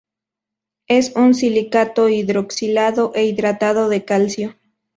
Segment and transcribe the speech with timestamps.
[0.87, 4.55] Es un silicato hidroxilado e hidratado de calcio.